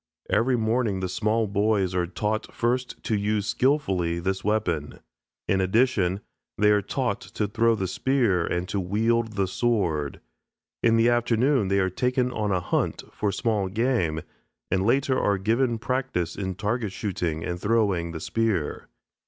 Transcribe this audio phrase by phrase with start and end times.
[0.31, 4.97] Every morning the small boys are taught first to use skilfully this weapon.
[5.47, 6.21] In addition
[6.57, 10.19] they are taught to throw the spear and to wield the sword.
[10.81, 14.21] In the afternoon they are taken on a hunt for small game,
[14.71, 18.87] and later are given practice in target shooting and throwing the spear.